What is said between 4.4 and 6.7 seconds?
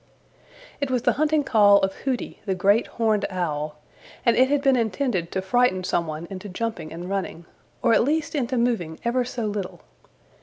had been intended to frighten some one into